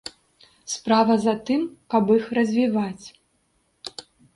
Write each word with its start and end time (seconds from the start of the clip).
Справа 0.75 1.17
за 1.27 1.35
тым, 1.51 1.61
каб 1.95 2.03
іх 2.19 2.25
развіваць. 2.41 3.05